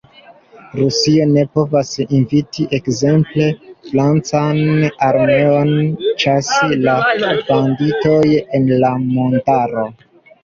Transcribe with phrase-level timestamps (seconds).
[0.77, 1.89] Rusio ne povas
[2.19, 3.49] inviti ekzemple
[3.89, 4.63] francan
[5.09, 5.69] armeon
[6.23, 6.95] ĉasi la
[7.51, 9.85] banditojn en la montaro.